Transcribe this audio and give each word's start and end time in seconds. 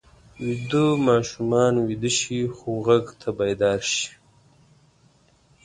ویده 0.43 0.85
ماشومان 1.07 1.73
ویده 1.87 2.11
شي 2.17 2.39
خو 2.55 2.69
غږ 2.85 3.05
ته 3.19 3.29
بیدار 3.39 3.79
شي 3.93 4.09